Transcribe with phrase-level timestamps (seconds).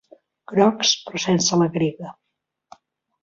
[0.51, 2.13] Grocs, però sense la grega.